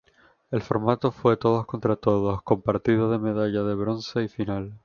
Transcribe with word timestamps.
El 0.49 0.63
formato 0.63 1.11
fue 1.11 1.37
todos 1.37 1.67
contra 1.67 1.95
todos, 1.95 2.41
con 2.41 2.63
partido 2.63 3.11
de 3.11 3.19
medalla 3.19 3.61
de 3.61 3.75
bronce 3.75 4.23
y 4.23 4.27
final. 4.29 4.79